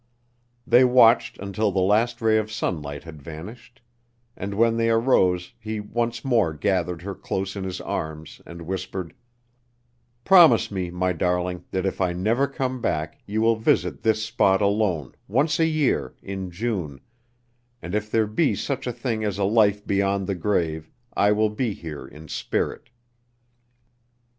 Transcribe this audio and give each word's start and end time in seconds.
They 0.65 0.83
watched 0.83 1.37
until 1.37 1.71
the 1.71 1.77
last 1.81 2.23
ray 2.23 2.39
of 2.39 2.51
sunlight 2.51 3.03
had 3.03 3.21
vanished, 3.21 3.81
and 4.35 4.55
when 4.55 4.77
they 4.77 4.89
arose 4.89 5.53
he 5.59 5.79
once 5.79 6.25
more 6.25 6.55
gathered 6.55 7.03
her 7.03 7.13
close 7.13 7.55
in 7.55 7.63
his 7.65 7.79
arms 7.79 8.41
and 8.43 8.63
whispered: 8.63 9.13
"Promise 10.25 10.71
me, 10.71 10.89
my 10.89 11.13
darling, 11.13 11.65
that 11.69 11.85
if 11.85 12.01
I 12.01 12.13
never 12.13 12.47
come 12.47 12.81
back 12.81 13.19
you 13.27 13.41
will 13.41 13.57
visit 13.57 14.01
this 14.01 14.25
spot 14.25 14.59
alone, 14.59 15.13
once 15.27 15.59
a 15.59 15.67
year, 15.67 16.15
in 16.23 16.49
June, 16.49 16.99
and 17.79 17.93
if 17.93 18.09
there 18.09 18.25
be 18.25 18.55
such 18.55 18.87
a 18.87 18.91
thing 18.93 19.23
as 19.23 19.37
a 19.37 19.43
life 19.43 19.85
beyond 19.85 20.25
the 20.25 20.33
grave, 20.33 20.89
I 21.13 21.31
will 21.31 21.51
be 21.51 21.73
here 21.73 22.07
in 22.07 22.27
spirit." 22.27 22.89